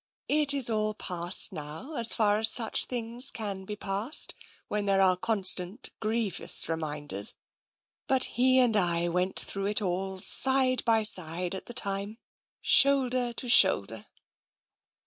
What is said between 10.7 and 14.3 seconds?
by side at the time— shoulder to shoulder."